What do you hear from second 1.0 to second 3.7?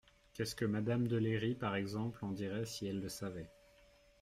de Léry, par exemple, en dirait si elle le savait?